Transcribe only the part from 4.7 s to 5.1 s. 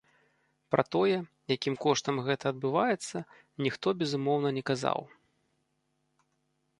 казаў.